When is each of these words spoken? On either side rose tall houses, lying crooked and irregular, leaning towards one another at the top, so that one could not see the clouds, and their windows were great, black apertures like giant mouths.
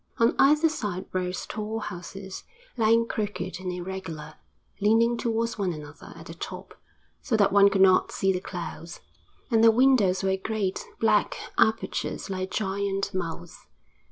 On 0.17 0.33
either 0.39 0.67
side 0.67 1.05
rose 1.13 1.45
tall 1.45 1.77
houses, 1.77 2.43
lying 2.75 3.05
crooked 3.05 3.59
and 3.59 3.71
irregular, 3.71 4.33
leaning 4.79 5.15
towards 5.15 5.59
one 5.59 5.73
another 5.73 6.11
at 6.15 6.25
the 6.25 6.33
top, 6.33 6.73
so 7.21 7.37
that 7.37 7.53
one 7.53 7.69
could 7.69 7.81
not 7.83 8.11
see 8.11 8.33
the 8.33 8.41
clouds, 8.41 9.01
and 9.51 9.63
their 9.63 9.69
windows 9.69 10.23
were 10.23 10.37
great, 10.37 10.87
black 10.99 11.37
apertures 11.55 12.31
like 12.31 12.49
giant 12.49 13.13
mouths. 13.13 13.67